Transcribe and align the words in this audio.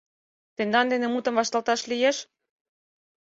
—Тендан 0.55 0.85
дене 0.93 1.07
мутым 1.09 1.33
вашталташ 1.37 1.81
лиеш?.. 1.91 2.17